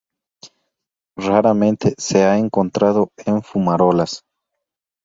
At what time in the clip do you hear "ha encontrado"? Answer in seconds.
2.23-3.11